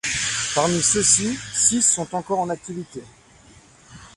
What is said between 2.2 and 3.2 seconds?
en activité.